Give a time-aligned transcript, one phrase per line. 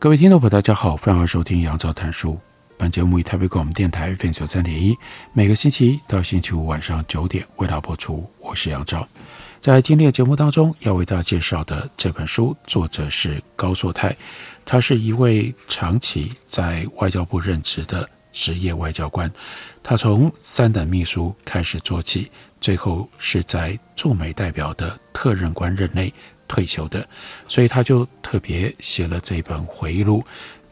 [0.00, 2.40] 各位听众朋友，大家好，欢迎收听杨照谈书。
[2.78, 4.96] 本节目以台北广播电台 FM 九三点一，
[5.34, 8.26] 每个星期一到星期五晚上九点为大家播出。
[8.40, 9.06] 我是杨照。
[9.60, 14.16] 在今天的节目当中，要为大家介绍的这本书，作者是高硕泰，
[14.64, 19.30] 他是一位长期在外交部任职的职业外交官。
[19.82, 26.10] 他从三等秘书开始做起，最后是在驻美代表的特任官任内。
[26.50, 27.08] 退休的，
[27.46, 30.24] 所以他就特别写了这本回忆录，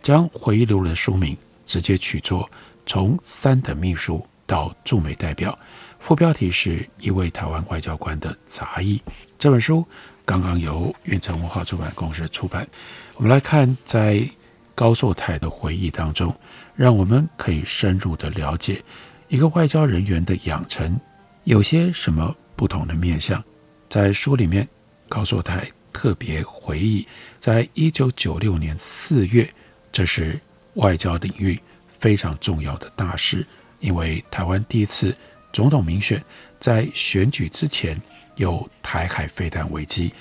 [0.03, 2.43] 将回忆录的书名直接取作
[2.85, 5.57] 《从三等秘书到驻美代表》，
[6.01, 9.01] 副标题是一位台湾外交官的杂忆。
[9.39, 9.87] 这本书
[10.25, 12.67] 刚刚由运成文化出版公司出版。
[13.15, 14.29] 我们来看，在
[14.75, 16.35] 高寿泰的回忆当中，
[16.75, 18.83] 让我们可以深入的了解
[19.29, 20.99] 一个外交人员的养成
[21.45, 23.41] 有些什么不同的面相。
[23.89, 24.69] 在书里面。
[25.09, 27.07] 高硕泰特别回忆，
[27.41, 29.49] 在一九九六年四月，
[29.91, 30.39] 这是
[30.75, 31.61] 外交领域
[31.99, 33.45] 非常重要的大事，
[33.81, 35.17] 因为台湾第一次
[35.53, 36.23] 总统民选，
[36.61, 38.01] 在选举之前
[38.37, 40.13] 有台海飞弹危机，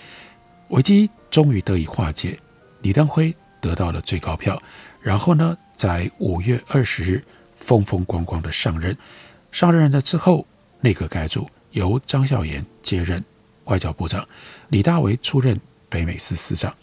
[0.69, 2.39] 危机终于得以化解，
[2.81, 4.59] 李登辉得到了最高票，
[5.01, 7.23] 然后呢，在五月二十日
[7.55, 8.97] 风风光光的上任，
[9.51, 10.47] 上任了之后，
[10.79, 13.23] 内阁改组，由张孝严接任。
[13.67, 14.27] 外交部长
[14.69, 16.73] 李大为出任北美司司长，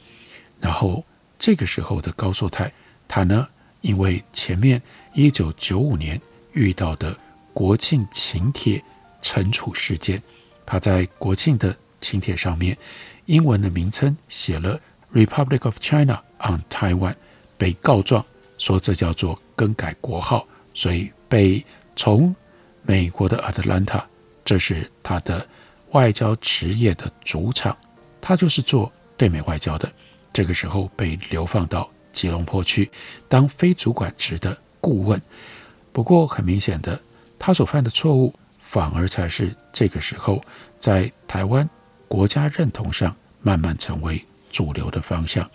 [0.60, 1.04] 然后
[1.38, 2.72] 这个时候的高硕泰，
[3.06, 3.46] 他呢，
[3.82, 4.80] 因为前面
[5.12, 6.18] 一九九五年
[6.52, 7.14] 遇到的
[7.52, 8.82] 国庆请帖
[9.22, 10.22] 惩处事件，
[10.64, 12.76] 他在国庆的请帖上面，
[13.26, 14.80] 英文的名称写了
[15.12, 17.14] Republic of China on Taiwan，
[17.58, 18.24] 被告状
[18.56, 21.64] 说这叫做更改国号，所以被
[21.94, 22.34] 从
[22.82, 24.04] 美国的 Atlanta，
[24.44, 25.46] 这是他的。
[25.94, 27.76] 外交职业的主场，
[28.20, 29.90] 他就是做对美外交的。
[30.32, 32.90] 这个时候被流放到吉隆坡去
[33.28, 35.20] 当非主管职的顾问。
[35.92, 37.00] 不过很明显的，
[37.38, 40.42] 他所犯的错误反而才是这个时候
[40.80, 41.68] 在台湾
[42.08, 45.48] 国家认同上慢慢成为主流的方向。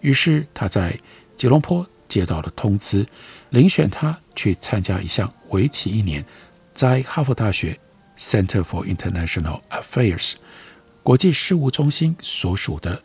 [0.00, 0.94] 于是他在
[1.34, 3.06] 吉隆坡接到了通知，
[3.52, 6.22] 遴选他去参加一项为期一年
[6.74, 7.78] 在哈佛大学。
[8.18, 10.34] Center for International Affairs
[11.02, 13.02] 国际事务中心所属的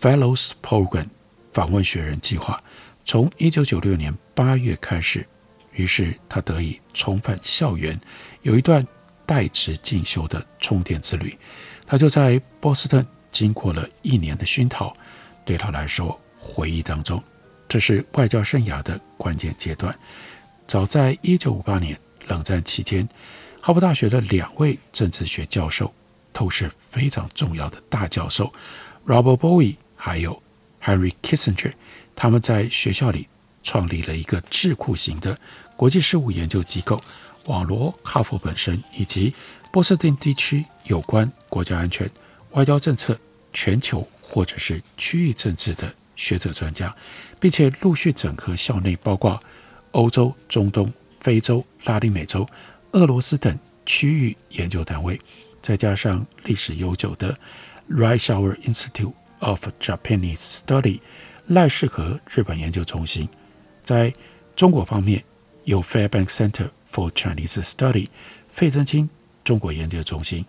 [0.00, 1.08] Fellows Program
[1.52, 2.62] 访问学人计划，
[3.04, 5.26] 从一九九六年八月开始，
[5.72, 8.00] 于是他得以重返校园，
[8.40, 8.86] 有一段
[9.26, 11.36] 代职进修的充电之旅。
[11.84, 14.96] 他就在波士顿经过了一年的熏陶，
[15.44, 17.22] 对他来说，回忆当中，
[17.68, 19.94] 这是外交生涯的关键阶段。
[20.66, 21.98] 早在一九五八年
[22.28, 23.06] 冷战期间。
[23.64, 25.94] 哈佛大学的两位政治学教授
[26.32, 28.52] 都是非常重要的大教授
[29.06, 30.42] ，Robert Bowie 还有
[30.82, 31.72] Henry Kissinger，
[32.16, 33.28] 他们在学校里
[33.62, 35.38] 创立了一个智库型的
[35.76, 37.00] 国际事务研究机构，
[37.46, 39.32] 网罗哈佛本身以及
[39.70, 42.10] 波士顿地区有关国家安全、
[42.50, 43.16] 外交政策、
[43.52, 46.92] 全球或者是区域政治的学者专家，
[47.38, 49.40] 并且陆续整合校内包括
[49.92, 52.44] 欧洲、中东、非洲、拉丁美洲。
[52.92, 55.18] 俄罗斯等区域研究单位，
[55.62, 57.36] 再加上历史悠久的
[57.90, 61.00] Reischauer Institute of Japanese Study
[61.46, 63.26] 赖世和日本研究中心，
[63.82, 64.12] 在
[64.54, 65.24] 中国方面
[65.64, 68.08] 有 Fairbank Center for Chinese Study
[68.50, 69.08] 费正清
[69.42, 70.44] 中国研究中心，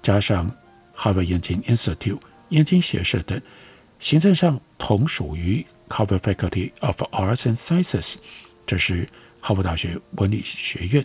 [0.00, 0.50] 加上
[0.94, 3.42] Harvard 燕京 Institute 燕京学社等，
[3.98, 8.14] 行政上同属于 Harvard Faculty of Arts and Sciences，
[8.64, 9.08] 这是
[9.40, 11.04] 哈佛大学文理学院。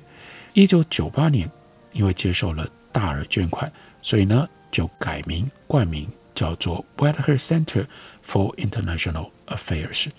[0.54, 1.50] 一九九八年，
[1.94, 3.72] 因为接受了大额捐款，
[4.04, 7.86] 所以呢就改名冠名叫做 w e a t h e r Center
[8.24, 10.10] for International Affairs。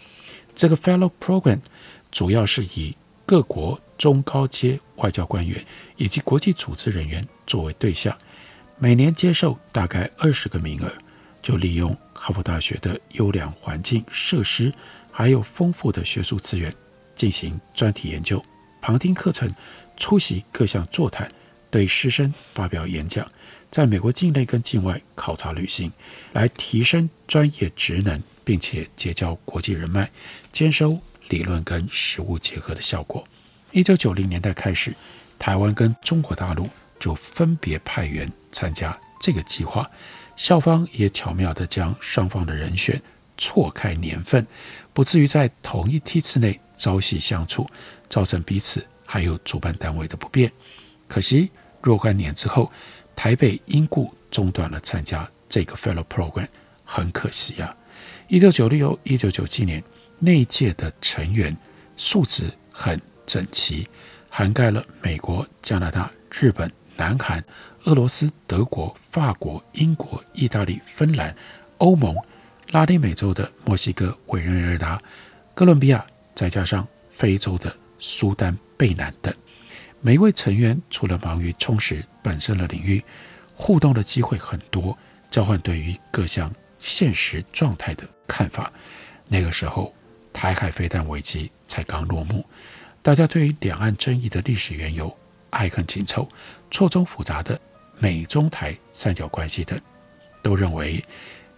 [0.57, 1.61] 这个 Fellow Program
[2.11, 5.65] 主要是以各国中高阶外交官员
[5.97, 8.17] 以及国际组织人员作为对象，
[8.77, 10.93] 每年接受大概二十个名额，
[11.43, 14.73] 就利用哈佛大学的优良环境设施，
[15.13, 16.75] 还有丰富的学术资源，
[17.15, 18.45] 进行专题研究、
[18.81, 19.49] 旁听课程。
[19.97, 21.31] 出席各项座谈，
[21.71, 23.27] 对师生发表演讲，
[23.71, 25.93] 在美国境内跟境外考察旅行，
[26.33, 30.11] 来提升专业职能，并且结交国际人脉，
[30.53, 30.99] 兼收
[31.29, 33.27] 理论跟实务结合的效果。
[33.73, 34.95] 一九九零年代开始，
[35.39, 36.69] 台湾跟中国大陆
[37.01, 39.91] 就分别派员参加这个计划，
[40.37, 43.01] 校方也巧妙地将双方的人选
[43.37, 44.47] 错开年份，
[44.93, 47.69] 不至于在同一梯次内朝夕相处，
[48.09, 50.51] 造成彼此还有主办单位的不便。
[51.09, 51.51] 可惜
[51.83, 52.71] 若干年之后，
[53.15, 56.49] 台北因故中断了参加这个 Fellow Program，
[56.85, 57.77] 很可惜啊。
[58.29, 59.83] 一九九六、一九九七年
[60.19, 61.57] 那一届的成员
[61.97, 63.87] 素质很整齐，
[64.31, 67.45] 涵盖了美国、加拿大、日本、南韩、
[67.85, 71.37] 俄罗斯、德国、法国、英国、意大利、芬兰、
[71.79, 72.17] 欧盟、
[72.71, 75.01] 拉丁美洲的墨西哥、委内瑞拉、
[75.55, 76.05] 哥伦比亚，
[76.35, 79.33] 再加上非洲的苏丹、贝南等。
[80.01, 83.03] 每一位成员除了忙于充实本身的领域，
[83.55, 84.97] 互动的机会很多，
[85.31, 88.73] 交换对于各项现实状态的看法。
[89.27, 89.95] 那个时候，
[90.33, 92.45] 台海飞弹危机才刚落幕，
[93.01, 95.17] 大家对于两岸争议的历史缘由、
[95.49, 96.29] 爱恨情仇、
[96.71, 97.59] 错综复杂的
[97.99, 99.81] 美中台三角关系等，
[100.43, 101.03] 都认为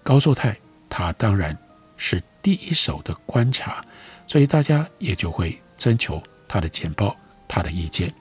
[0.05, 0.57] 高寿泰
[0.89, 1.57] 他当然
[1.97, 3.85] 是第一手的观察，
[4.29, 7.17] 所以大家也就会征求他的简报、
[7.49, 8.13] 他的意见。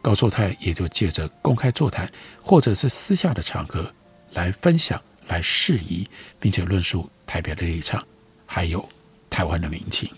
[0.00, 2.10] 高寿泰也就借着公开座谈
[2.42, 3.88] 或者是私下的场合
[4.32, 6.04] 来分享、来释疑，
[6.40, 8.04] 并且论述台北的立场，
[8.44, 8.88] 还有
[9.30, 10.10] 台湾的民情。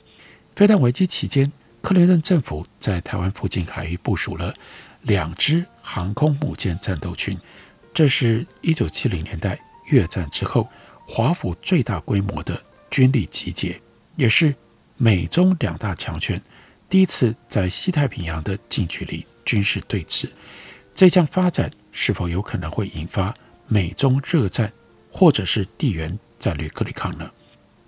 [0.57, 1.53] 飞弹危机期间，
[1.83, 4.55] 克林顿政府在台湾附近海域部署了
[5.03, 7.39] 两支航空母舰战斗群，
[7.93, 10.67] 这是一九七零年代越战之后
[11.07, 12.59] 华府最大规模的
[12.91, 13.79] 军力集结，
[14.17, 14.55] 也是
[14.97, 16.41] 美中两大强权
[16.95, 19.27] 第一次在西太平洋的近距离。
[19.45, 20.29] 军事对峙，
[20.95, 23.35] 这项发展是否有可能会引发
[23.67, 24.73] 美中热战，
[25.11, 27.29] 或者是地缘战略对抗呢？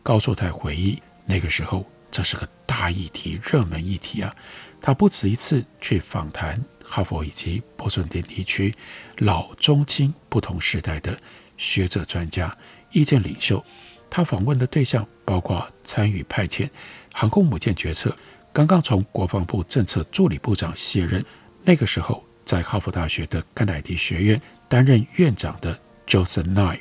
[0.02, 4.34] 高寿泰回忆，那个时候这是个大议题、热门议题啊！
[4.80, 8.74] 他不止一次去访谈哈佛以及波士顿地区
[9.18, 11.16] 老中青不同时代的
[11.56, 12.52] 学者、专家、
[12.90, 13.64] 意见领袖。
[14.10, 16.68] 他访问的对象包括参与派遣
[17.12, 18.14] 航空母舰决策，
[18.56, 21.22] 刚刚从国防部政策助理部长卸任。
[21.62, 26.80] 那个时候，在哈佛大学的甘乃迪学院担任院长的 Joseph Nye，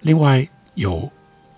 [0.00, 1.08] 另外有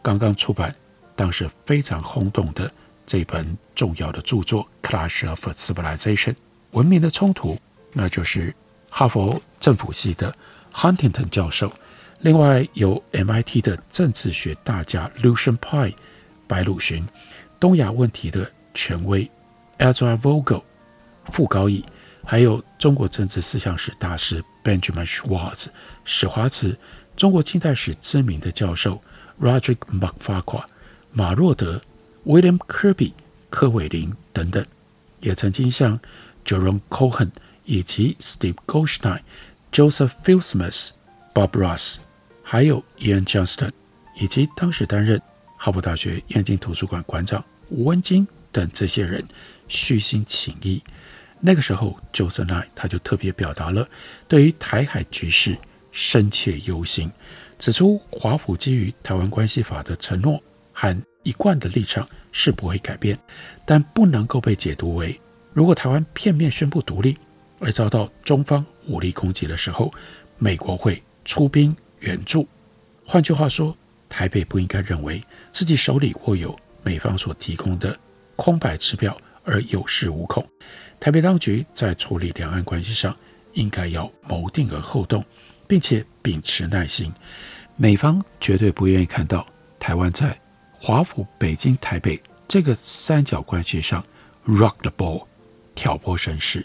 [0.03, 0.77] 刚刚出版、
[1.17, 2.71] 当时非常轰动的
[3.07, 6.33] 这本重要的著作《Clash of Civilization》
[6.73, 7.59] 文明的冲突，
[7.95, 8.55] 那就是
[8.91, 10.37] 哈佛政府系的
[10.75, 11.73] Huntington 教授，
[12.21, 15.95] 另外有 MIT 的政治学大家 Lucian Pye
[16.47, 17.09] 白鲁寻，
[17.59, 19.31] 东亚问题的权威
[19.79, 20.63] Ezra Vogel
[21.27, 21.85] 傅高义。
[22.27, 25.67] 还有中国政治思想史大师 Benjamin Schwartz
[26.05, 26.75] 史华茨，
[27.15, 28.99] 中国近代史知名的教授
[29.39, 30.65] Roderick MacFarquhar
[31.13, 31.83] 马若德、
[32.25, 33.13] William Kirby
[33.51, 34.65] 柯伟林等等，
[35.21, 36.01] 也曾经向
[36.47, 37.31] Jerome Cohen
[37.67, 39.21] 以及 Steve Goldstein、
[39.71, 40.93] Joseph f i l s m i t h、
[41.35, 41.97] Bob Ross，
[42.43, 43.73] 还有 Ian Johnston，
[44.17, 45.21] 以及当时担任
[45.59, 49.23] 哈佛大学燕京图书馆馆长吴文京等这些人
[49.69, 50.83] 虚心请意。
[51.41, 53.87] 那个时候，Joseph Nye 他就特别表达了
[54.27, 55.57] 对于台海局势
[55.93, 57.11] 深切忧心，
[57.59, 60.43] 指出华府基于《台湾关系法》的承诺
[60.73, 63.19] 和一贯的立场是不会改变，
[63.67, 65.21] 但不能够被解读为
[65.53, 67.17] 如果台湾片面宣布独立
[67.61, 69.93] 而遭到中方武力攻击的时候，
[70.39, 72.49] 美国会出兵援助。
[73.05, 73.77] 换句话说，
[74.09, 77.99] 台北不应该认为自己手里握有美方所提供的
[78.35, 80.47] 空白支票而有恃无恐。
[80.99, 83.15] 台北当局在处理两岸关系上，
[83.53, 85.25] 应该要谋定而后动，
[85.67, 87.13] 并且秉持耐心。
[87.77, 89.47] 美方绝对不愿意看到
[89.79, 90.39] 台湾在
[90.73, 94.05] 华府、北京、台北这个三角关系上
[94.47, 95.27] rock the ball，
[95.75, 96.65] 挑拨身势。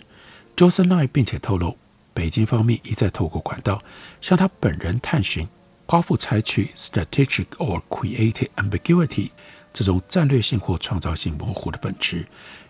[0.55, 1.77] Joseph Nye 并且透露，
[2.13, 3.81] 北京方面一再透过管道
[4.21, 5.47] 向他本人探寻
[5.85, 9.29] 华府采取 strategic or creative ambiguity
[9.73, 12.27] 这种战略性或创造性模糊的本质，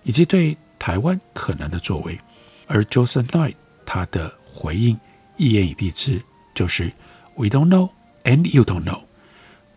[0.09, 0.57] 以及对。
[0.79, 2.17] 台湾可能的作为，
[2.65, 3.53] 而 Joseph Nye
[3.85, 4.97] 他的回应
[5.35, 6.21] 一言以蔽之，
[6.55, 6.89] 就是
[7.35, 7.89] We don't know
[8.23, 9.01] and you don't know。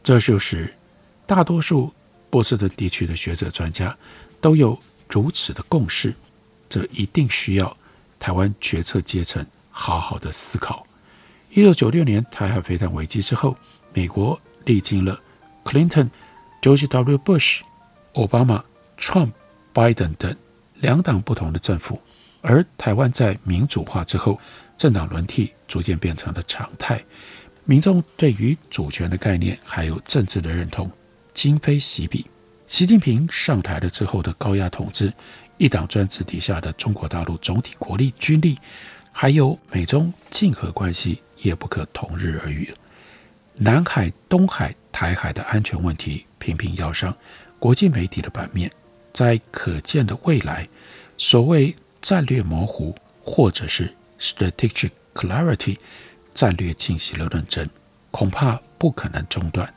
[0.04, 0.72] 这就是
[1.26, 1.92] 大多数
[2.30, 3.98] 波士顿地区的学者专家
[4.40, 6.14] 都有如此的共识。
[6.68, 7.76] 这一定需要
[8.20, 10.86] 台湾决策阶层好好的思考。
[11.50, 13.56] 一九九六年台海飞弹危机之后，
[13.92, 15.20] 美国历经了
[15.64, 16.08] Clinton、
[16.62, 17.18] George W.
[17.18, 17.62] Bush、
[18.14, 18.62] 奥巴马、
[18.96, 19.32] Trump、
[19.72, 20.34] Biden 等。
[20.80, 22.00] 两党不同的政府，
[22.40, 24.36] 而台湾在民主化之后，
[24.76, 27.00] 政党轮替逐渐变成了常态，
[27.64, 30.90] 民众对于主权的概念还有政治的认同，
[31.32, 32.26] 今非昔比。
[32.66, 35.12] 习近平上台了之后的高压统治，
[35.56, 38.58] 一党专制底下的中国大陆总体国力、军力，
[39.12, 42.74] 还有美中竞合关系，也不可同日而语。
[43.54, 47.16] 南海、东海、台海的安全问题频频要上
[47.60, 48.68] 国际媒体的版面，
[49.12, 50.68] 在可见的未来，
[51.18, 55.78] 所谓战略模糊，或者是 strategic clarity，
[56.34, 57.68] 战略清晰的论证，
[58.10, 59.72] 恐怕不可能中断。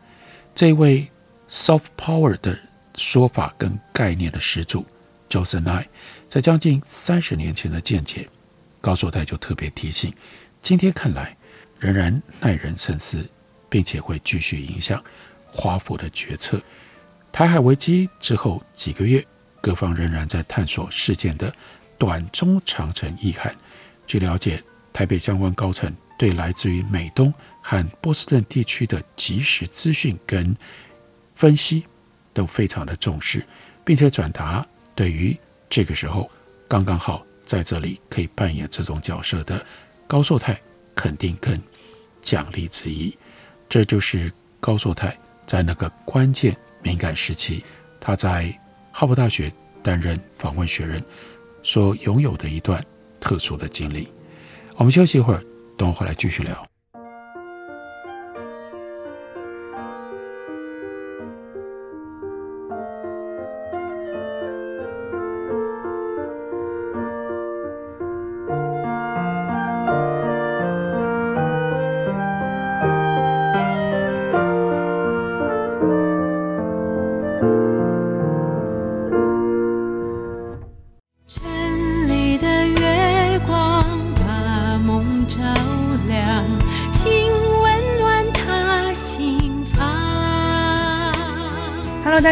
[0.54, 1.08] 这位
[1.50, 2.58] soft power 的
[2.96, 4.86] 说法跟概念的始祖
[5.30, 5.86] Joseph Nye，
[6.30, 8.28] 在将近三十年前的见解，
[8.80, 10.14] 高作泰就特别提醒，
[10.62, 11.36] 今天看来
[11.78, 13.28] 仍然耐人深思，
[13.70, 15.04] 并且会继续影响
[15.52, 16.62] 华府的决策。
[17.36, 19.22] 台海危机之后几个月，
[19.60, 21.54] 各方仍然在探索事件的。
[21.98, 23.54] 短中长程意涵。
[24.08, 24.64] 据了解，
[24.94, 30.56] 台北相关高层对来自于美东和波士顿地区的即时资讯跟
[31.36, 31.84] 分析
[32.34, 33.46] 都非常的重视，
[33.84, 34.66] 并且转达
[34.96, 35.38] 对于
[35.70, 36.32] 这个时候
[36.70, 39.66] 刚刚好在这里可以扮演这种角色的
[40.08, 40.58] 高寿泰
[40.96, 41.62] 肯定跟
[42.22, 43.14] 奖励之意。
[43.68, 47.64] 这就是高寿泰在那个关键敏感时期，
[48.00, 48.54] 他在
[48.92, 49.52] 哈佛大学
[49.82, 51.04] 担任访问学人。
[51.64, 52.80] 所拥有的一段
[53.20, 54.08] 特殊的经历。
[54.76, 55.44] 我们休息一会儿，
[55.76, 56.75] 等我回来继续聊。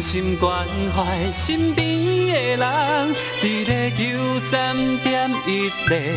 [0.00, 0.66] 用心关
[0.96, 1.86] 怀身边
[2.26, 6.16] 的人，伫咧九三点一咧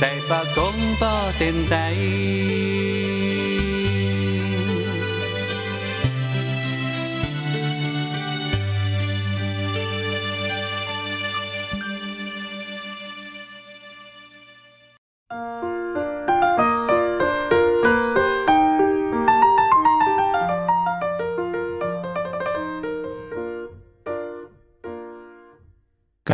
[0.00, 3.23] 台北广播电台。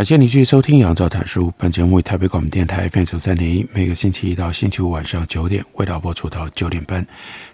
[0.00, 1.48] 感谢你继续收听《杨照谈书》。
[1.58, 7.06] 本节目为台北广播电台 FM 三点一，每个星期一到星期五晚上九点，为大家播出到九点半。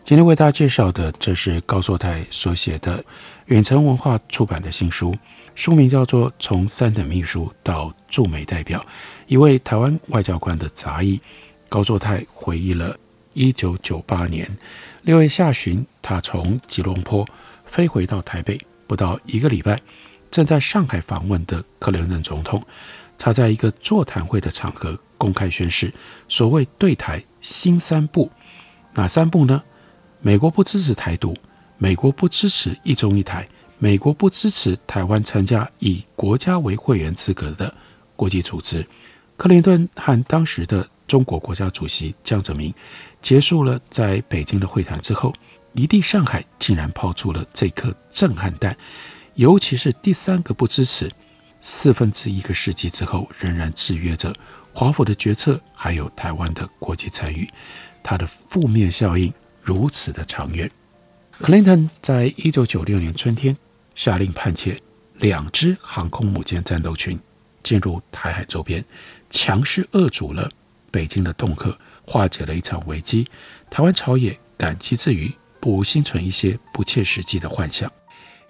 [0.05, 3.05] 今天为大家介绍的，这是高作泰所写的
[3.47, 5.13] 远城文化出版的新书，
[5.57, 8.87] 书名叫做《从三等秘书到驻美代表：
[9.27, 11.17] 一位台湾外交官的杂忆》。
[11.69, 12.97] 高作泰回忆了
[13.35, 14.49] 1998年
[15.03, 17.27] 六月下旬，他从吉隆坡
[17.65, 19.81] 飞回到台北，不到一个礼拜。
[20.31, 22.65] 正在上海访问的克林顿总统，
[23.17, 25.93] 他在一个座谈会的场合公开宣示
[26.29, 28.31] 所谓对台新三步，
[28.95, 29.63] 哪三步呢？
[30.21, 31.37] 美国不支持台独，
[31.79, 37.73] 美国不支持一中一台，美国不支持台湾参加以国家为会员资格的
[38.17, 38.87] 国际组织。
[39.37, 42.75] 克林顿和当时的中国国家主席江泽民
[43.21, 45.33] 结束了在北京的会谈之后，
[45.75, 48.77] 一地上海竟然抛出了这颗震撼弹。
[49.37, 51.13] 尤其是第三个不支持，
[51.61, 54.35] 四分之一个世纪之后，仍然制约着
[54.73, 57.49] 华府的决策，还有台湾的国际参与，
[58.03, 60.71] 它的负面效应如此的长远。
[61.39, 63.55] 克林顿在一九九六年春天
[63.95, 64.79] 下令派遣
[65.17, 67.21] 两支航空母舰战斗群
[67.63, 68.83] 进入台海周边，
[69.29, 70.51] 强势遏阻了
[70.91, 73.29] 北京的恫吓，化解了一场危机。
[73.69, 77.93] 台湾朝野感激之余，不无心存一些不切实际的幻想。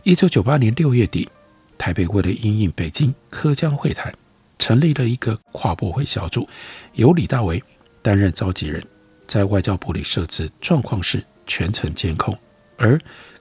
[0.06, 1.28] 一九九八年六月底，
[1.76, 4.14] 台北为了因应北京科江会谈，
[4.56, 6.48] 成立了一个跨部会小组，
[6.92, 7.60] 由李大为
[8.02, 8.80] 担任召集人，
[9.26, 12.38] 在外交部里设置状况室，全程监控，
[12.76, 12.96] 而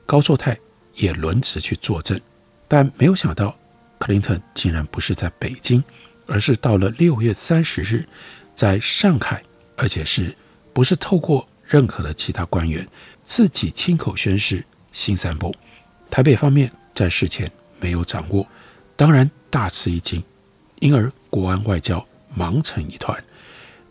[0.08, 0.58] 高作泰
[0.96, 2.20] 也轮值去作证。
[2.68, 3.56] 但没有想到，
[4.00, 5.84] 克林顿竟然不是在北京，
[6.26, 8.08] 而是到了六月三十日，
[8.56, 9.44] 在上海，
[9.78, 10.36] 而且是
[10.74, 12.88] 不是透过任何的其他官员，
[13.24, 15.56] 自己亲口宣誓新三部。
[16.10, 18.48] 台北方面在事前没有掌握，
[18.96, 20.24] 当然大吃一惊，
[20.80, 23.22] 因而国安外交忙成一团。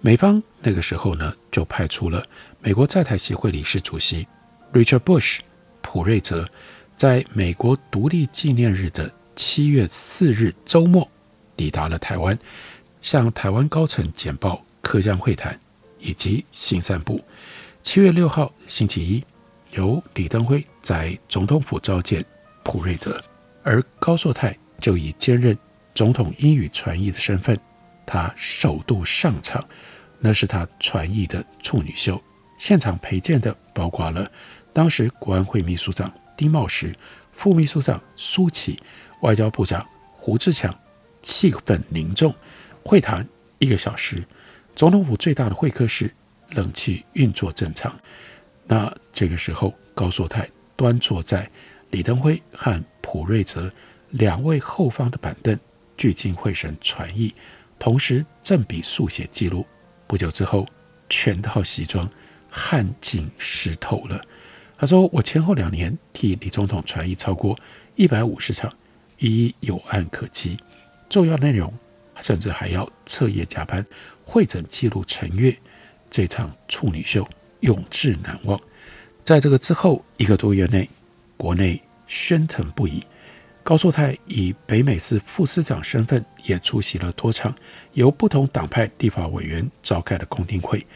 [0.00, 2.26] 美方那个时候呢，就派出了
[2.60, 4.26] 美国在台协会理事主席
[4.72, 5.40] Richard Bush
[5.80, 6.48] 普瑞泽，
[6.96, 11.08] 在美国独立纪念日的七月四日周末
[11.56, 12.38] 抵达了台湾，
[13.00, 15.58] 向台湾高层简报柯江会谈
[15.98, 17.22] 以及新三不。
[17.82, 19.24] 七月六号星期一，
[19.76, 22.24] 由李登辉在总统府召见
[22.62, 23.22] 普瑞泽，
[23.62, 25.56] 而高硕泰就以兼任
[25.94, 27.58] 总统英语传译的身份，
[28.06, 29.66] 他首度上场，
[30.18, 32.20] 那是他传译的处女秀。
[32.56, 34.30] 现场陪见的包括了
[34.72, 36.94] 当时国安会秘书长丁茂实、
[37.32, 38.80] 副秘书长苏启、
[39.22, 40.72] 外交部长胡志强，
[41.22, 42.32] 气氛凝重。
[42.84, 43.26] 会谈
[43.58, 44.24] 一个小时，
[44.76, 46.12] 总统府最大的会客室
[46.50, 47.92] 冷气运作正常。
[48.66, 51.50] 那这个时候，高作泰端坐在
[51.90, 53.70] 李登辉和普瑞泽
[54.10, 55.58] 两位后方的板凳，
[55.96, 57.34] 聚精会神传译，
[57.78, 59.66] 同时正笔速写记录。
[60.06, 60.66] 不久之后，
[61.08, 62.08] 全套西装
[62.50, 64.20] 汗尽湿透了。
[64.76, 67.56] 他说：“我前后两年替李总统传译超过
[67.94, 68.72] 一百五十场，
[69.18, 70.58] 一一有案可稽，
[71.08, 71.72] 重要内容
[72.20, 73.84] 甚至还要彻夜加班
[74.24, 75.56] 会诊记录陈阅
[76.10, 77.28] 这场处女秀。”
[77.64, 78.60] 永志难忘。
[79.24, 80.88] 在这个之后一个多月内，
[81.36, 83.04] 国内喧腾不已。
[83.62, 87.54] 高作泰以北美市副司长身份，也出席了多场
[87.94, 90.86] 由不同党派立法委员召开的公听会，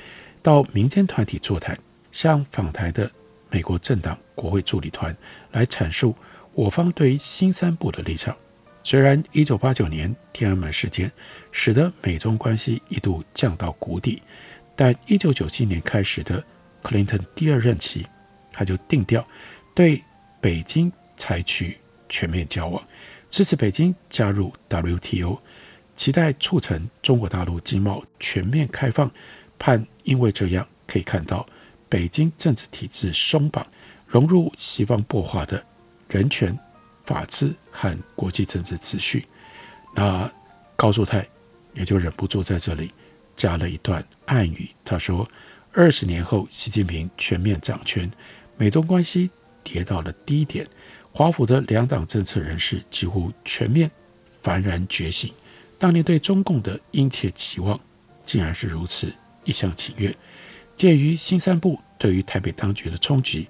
[0.43, 1.79] 到民间团体座谈，
[2.13, 3.11] 向访台的
[3.49, 5.17] 美国政党国会助理团
[5.53, 6.15] 来阐述
[6.53, 8.37] 我方对于新三部的立场。
[8.85, 11.11] 虽然1989年天安门事件
[11.51, 14.23] 使得美中关系一度降到谷底，
[14.77, 16.45] 但1997年开始的
[16.89, 18.07] 克林顿第二任期，
[18.51, 19.27] 他就定调
[19.75, 20.03] 对
[20.41, 21.77] 北京采取
[22.09, 22.83] 全面交往，
[23.29, 25.39] 支持北京加入 WTO，
[25.97, 29.11] 期待促成中国大陆经贸全面开放，
[29.59, 31.47] 盼因为这样可以看到
[31.91, 33.67] 北京政治体制松绑，
[34.07, 35.63] 融入西方擘画的
[36.09, 36.59] 人权、
[37.05, 39.27] 法治和国际政治秩序。
[39.95, 40.33] 那
[40.75, 41.29] 高作泰
[41.75, 42.91] 也就忍不住在这里
[43.37, 45.29] 加了一段暗语，他说。
[45.79, 48.11] 二十年后，习近平全面掌权，
[48.57, 49.31] 美中关系
[49.63, 50.67] 跌到了低点。
[51.13, 53.89] 华府的两党政策人士几乎全面
[54.43, 55.33] 幡然觉醒，
[55.79, 57.79] 当年对中共的殷切期望，
[58.27, 59.15] 竟然是如此
[59.45, 60.13] 一厢情愿。
[60.75, 63.47] 鉴于新三部对于台北当局的冲击，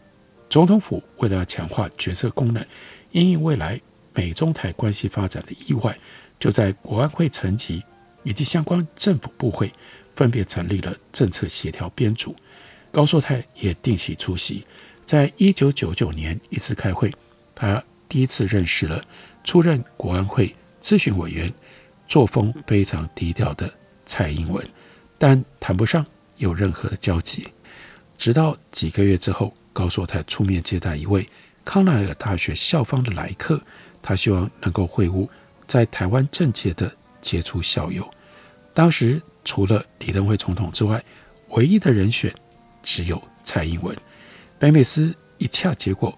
[0.50, 2.62] 总统府为了强化决策功能，
[3.10, 3.80] 因应未来
[4.12, 5.98] 美中台关系发展的意外，
[6.38, 7.82] 就在国安会层级
[8.22, 9.72] 以及相关政府部会。
[10.18, 12.34] 分别成立了政策协调编组，
[12.90, 14.66] 高作泰也定期出席。
[15.06, 17.14] 在一九九九年一次开会，
[17.54, 19.00] 他第一次认识了
[19.44, 20.52] 出任国安会
[20.82, 21.54] 咨询委员、
[22.08, 23.72] 作风非常低调的
[24.06, 24.68] 蔡英文，
[25.18, 26.04] 但谈不上
[26.38, 27.46] 有任何的交集。
[28.18, 31.24] 直到几个月之后，高作泰出面接待一位
[31.64, 33.62] 康奈尔大学校方的来客，
[34.02, 35.28] 他希望能够会晤
[35.68, 38.04] 在台湾政界的杰出校友。
[38.74, 39.22] 当时。
[39.48, 41.02] 除了李登辉总统之外，
[41.52, 42.30] 唯一的人选
[42.82, 43.96] 只有蔡英文。
[44.58, 46.16] 北美斯一洽结果，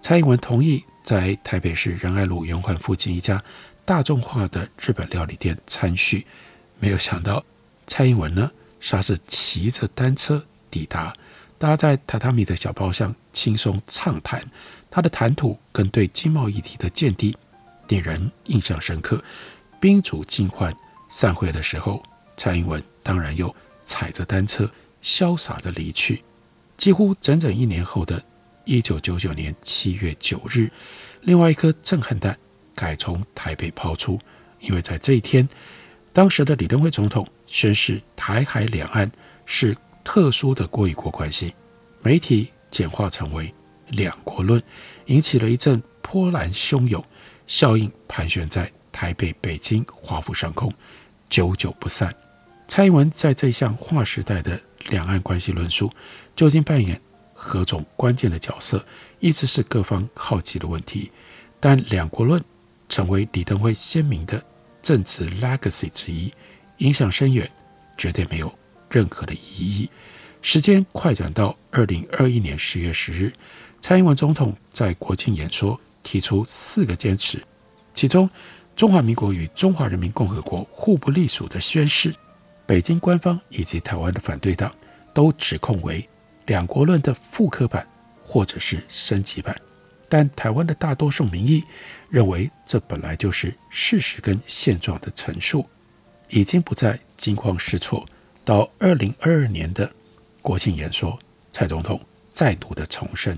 [0.00, 3.38] 蔡英文同意在台北市仁爱路圆环附近一家
[3.84, 6.26] 大众化的日本料理店参叙。
[6.78, 7.44] 没有想到，
[7.86, 11.14] 蔡英文呢，他是骑着单车抵达，
[11.58, 14.42] 搭在榻榻米的小包厢轻松畅谈，
[14.90, 17.36] 他的谈吐跟对经贸议题的见地，
[17.88, 19.22] 令人印象深刻。
[19.78, 20.74] 宾主尽欢，
[21.10, 22.02] 散会的时候。
[22.40, 24.66] 蔡英文当然又踩着单车
[25.02, 26.24] 潇洒地离去。
[26.78, 28.24] 几乎整整一年后的
[28.64, 30.70] 一九九九年七月九日，
[31.20, 32.34] 另外一颗震撼弹
[32.74, 34.18] 改从台北抛出，
[34.58, 35.46] 因为在这一天，
[36.14, 39.12] 当时的李登辉总统宣示台海两岸
[39.44, 41.54] 是特殊的国与国关系，
[42.00, 43.52] 媒体简化成为
[43.88, 44.62] “两国论”，
[45.04, 47.04] 引起了一阵波澜汹涌，
[47.46, 50.72] 效应盘旋在台北、北京、华府上空，
[51.28, 52.14] 久久不散。
[52.70, 54.58] 蔡英文在这项划时代的
[54.90, 55.90] 两岸关系论述，
[56.36, 56.98] 究竟扮演
[57.34, 58.86] 何种关键的角色，
[59.18, 61.10] 一直是各方好奇的问题。
[61.58, 62.40] 但两国论
[62.88, 64.40] 成为李登辉鲜明的
[64.80, 66.32] 政治 legacy 之一，
[66.76, 67.50] 影响深远，
[67.98, 68.56] 绝对没有
[68.88, 69.90] 任何的疑义。
[70.40, 73.32] 时间快转到二零二一年十月十日，
[73.80, 77.42] 蔡英文总统在国庆演说提出四个坚持，
[77.94, 78.30] 其中
[78.76, 82.14] 中华民国与中华人民共和国互不隶属的宣誓，
[82.70, 84.72] 北京官方以及台湾的反对党
[85.12, 86.08] 都指控为
[86.46, 87.84] 两国论的复刻版
[88.22, 89.60] 或者是升级版。
[90.08, 91.64] 但台湾的大多数民意
[92.08, 95.66] 认为，这本来就是事实跟现状的陈述，
[96.28, 98.06] 已经不再惊慌失措。
[98.44, 99.92] 到二零二二年的
[100.40, 101.18] 国庆演说，
[101.50, 103.36] 蔡总统再度的重申，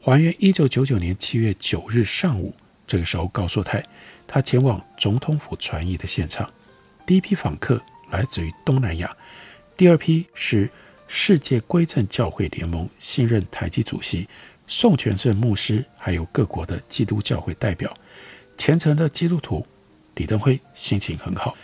[0.00, 2.54] 还原一九九九年七月九日上午，
[2.86, 3.84] 这个时候高硕泰
[4.28, 6.48] 他前往总统府传译的现场，
[7.04, 9.16] 第一批访客来自于东南亚，
[9.76, 10.68] 第二批是
[11.08, 14.28] 世界归正教会联盟新任台籍主席。
[14.66, 17.92] 宋全胜牧师，还有各国的基督教会代表，
[18.56, 19.66] 虔诚的基督徒，
[20.14, 21.56] 李登辉心情很好。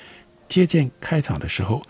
[0.49, 1.81] 接见开场的时候，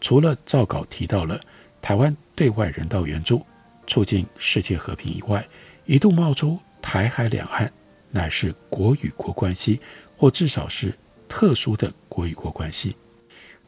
[0.00, 1.40] 除了照稿提到了
[1.80, 3.46] 台湾对外人道援助、
[3.86, 5.46] 促进世界和平以外，
[5.84, 7.72] 一度冒出台海两岸
[8.10, 9.80] 乃是国与国关系，
[10.16, 10.92] 或至少是
[11.28, 12.96] 特殊的国与国关系。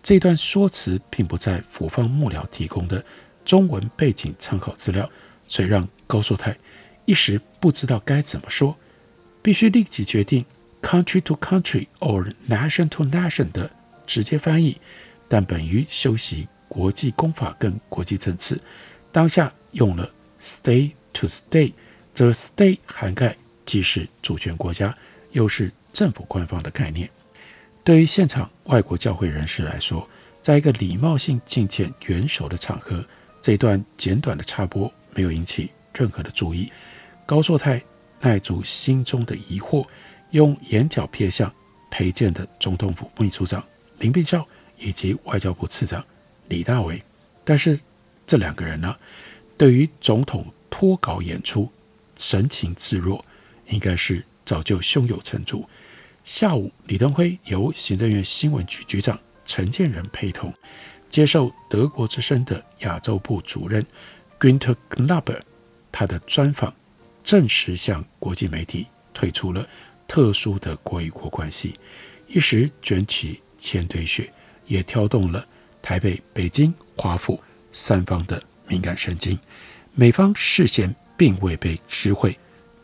[0.07, 3.05] 这段说辞并不在府方幕僚提供的
[3.45, 5.11] 中文背景参考资料，
[5.49, 6.57] 所以让高硕泰。
[7.07, 8.77] 一时不知道该怎么说，
[9.43, 10.45] 必须立即决定
[10.81, 13.69] “country to country” or “nation to nation” 的
[14.07, 14.81] 直接翻译。
[15.27, 18.61] 但本于修习国际公法跟国际政治，
[19.11, 20.09] 当下用了
[20.41, 21.73] “state to state”。
[22.15, 24.97] 这 “state” 涵盖既是主权国家，
[25.33, 27.11] 又是政府官方的概念。
[27.83, 30.09] 对于现场外国教会人士来说，
[30.43, 33.05] 在一个礼貌性觐见元首的场合，
[33.41, 36.71] 这段简短的插播没有引起任何的注意。
[37.25, 37.83] 高硕泰
[38.21, 39.87] 耐住心中的疑惑，
[40.31, 41.53] 用眼角瞥向
[41.91, 43.65] 陪见的总统府秘书长
[43.99, 46.05] 林彬孝以及外交部次长
[46.49, 47.01] 李大为。
[47.45, 47.79] 但是
[48.27, 48.97] 这两个人呢，
[49.57, 51.71] 对于总统脱稿演出
[52.17, 53.25] 神情自若，
[53.67, 55.65] 应该是早就胸有成竹。
[56.27, 60.53] 下午，李登辉由行政院新闻局局长陈建仁陪同，
[61.09, 63.87] 接受德国之声的亚洲部主任
[64.41, 65.41] Günter Knabe
[65.93, 66.75] 他的专访。
[67.23, 69.65] 正式向国际媒体退出了
[70.09, 71.79] 特殊的国与国关系，
[72.27, 74.29] 一时卷起千堆雪，
[74.67, 75.47] 也挑动了
[75.81, 79.39] 台北、北京、华府三方的敏感神经。
[79.95, 82.37] 美方事先并未被知会，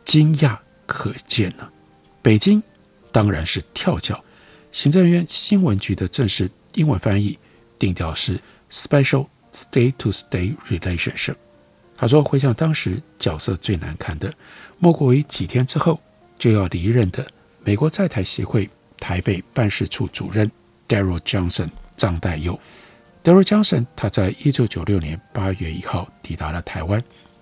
[0.04, 1.68] 惊讶可见呢。
[2.22, 2.62] 北京
[3.12, 4.24] 当然是跳脚，
[4.72, 7.38] 行政院新闻局的正式英文翻译
[7.78, 11.36] 定调是 “special state-to-state relationship”。
[11.94, 14.32] 他说：“回想当时角色最难堪的，
[14.78, 16.00] 莫过于几天之后
[16.38, 17.24] 就要离任的
[17.62, 20.50] 美国在台协会台北办事处主任
[20.88, 22.58] Daryl Johnson 张代佑。
[23.22, 27.00] Daryl Johnson 他在一九九六年八月一号抵达了台湾，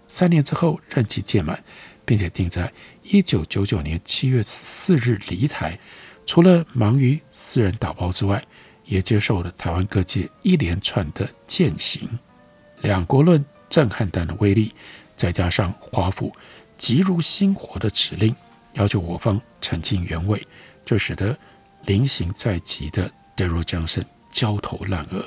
[0.09, 1.63] 三年之后任期届满，
[2.05, 2.71] 并且定在
[3.11, 5.79] 一九九九年七月十四日离台。
[6.27, 8.43] 除了忙于私人打包之外，
[8.85, 12.09] 也接受了台湾各界一连串的饯行。
[12.83, 14.75] 两国论。”震撼弹的威力，
[15.15, 16.35] 再加上华府
[16.77, 18.35] 急如星火的指令，
[18.73, 20.45] 要求我方澄清原委，
[20.85, 21.39] 就使得
[21.85, 25.25] 临行在即的 Daryl Johnson 焦头烂额。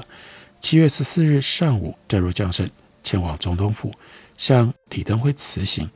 [0.60, 2.68] 七月十四日上午，Daryl Johnson
[3.02, 3.94] 前往总统府
[4.38, 5.90] 向李登辉辞行，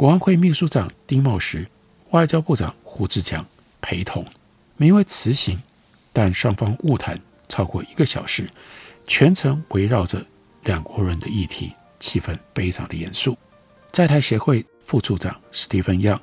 [0.00, 1.68] 国安会秘书长丁茂实、
[2.12, 3.44] 外交部长胡志强
[3.82, 4.24] 陪同，
[4.78, 5.60] 名为辞行，
[6.10, 8.48] 但双方晤谈超过一个小时，
[9.06, 10.24] 全程围绕着
[10.62, 11.74] 两国人的议题。
[11.98, 13.36] 气氛非常的严肃，
[13.92, 16.18] 在台协会副处长史蒂芬·杨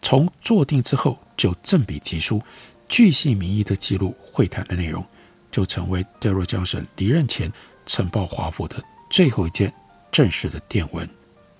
[0.00, 2.40] 从坐定之后就正笔疾书，
[2.88, 5.04] 巨细靡遗的记录会谈的内容，
[5.50, 7.52] 就成为 Daryl Johnson 离任前
[7.84, 9.70] 呈报华府的最后一件
[10.10, 11.06] 正式的电文，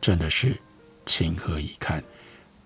[0.01, 0.57] 真的是
[1.07, 2.03] 情何以堪。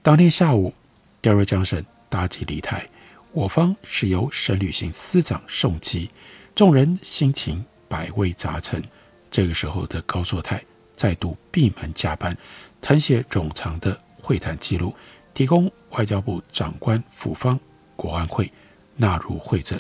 [0.03, 0.73] 当天下午
[1.21, 2.89] 调入江省搭机离台，
[3.33, 6.11] 我方是由沈履行司长送机，
[6.55, 8.83] 众人心情百味杂陈。
[9.31, 10.63] 这个时候的高作泰。
[10.97, 12.35] 再度闭门加班，
[12.81, 14.97] 誊写冗长的会谈记录，
[15.35, 17.61] 提供外交部长官府方
[17.97, 18.51] 国安会
[18.97, 19.79] 纳入会诊。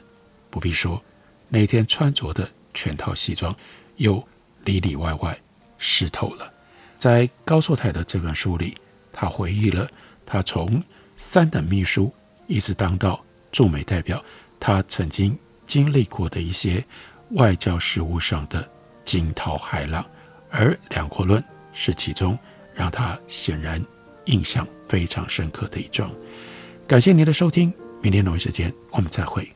[0.50, 1.02] 不必说，
[1.48, 3.56] 那天穿着的全套西装
[3.96, 4.22] 又
[4.66, 5.40] 里里外外
[5.78, 6.52] 湿透了。
[6.98, 8.76] 在高硕泰的这本书里，
[9.12, 9.88] 他回忆了
[10.24, 10.82] 他从
[11.16, 12.12] 三等秘书
[12.46, 14.22] 一直当到驻美代表，
[14.58, 16.84] 他曾经经历过的一些
[17.30, 18.68] 外交事务上的
[19.04, 20.04] 惊涛骇浪。
[20.50, 22.38] 而两国论是其中
[22.74, 23.84] 让他显然
[24.26, 26.10] 印象非常深刻的一桩。
[26.86, 27.72] 感谢您的收听。
[28.02, 29.55] 明天同一时间我们再会。